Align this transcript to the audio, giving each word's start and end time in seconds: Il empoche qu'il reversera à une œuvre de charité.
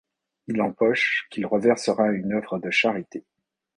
Il 0.47 0.59
empoche 0.63 1.27
qu'il 1.29 1.45
reversera 1.45 2.05
à 2.05 2.11
une 2.11 2.33
œuvre 2.33 2.57
de 2.57 2.71
charité. 2.71 3.23